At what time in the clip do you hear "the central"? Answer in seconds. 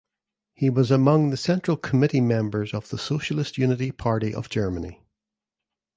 1.29-1.77